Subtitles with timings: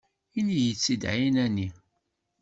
[0.39, 1.67] Ini-yi-t-id ɛinani.